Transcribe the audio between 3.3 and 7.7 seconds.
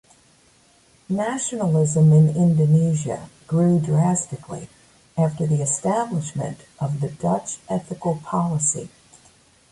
grew drastically after the establishment of the Dutch